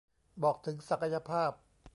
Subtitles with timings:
[0.43, 1.51] บอกถึงศักยภาพ